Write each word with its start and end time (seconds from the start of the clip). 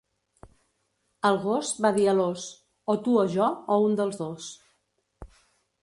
El 1.29 1.37
gos 1.43 1.69
va 1.87 1.91
dir 1.99 2.07
a 2.13 2.17
l'ós: 2.21 2.47
o 2.95 2.99
tu 3.07 3.21
o 3.25 3.29
jo, 3.37 3.53
o 3.77 3.81
un 3.91 3.97
dels 4.01 4.21
dos. 4.25 4.53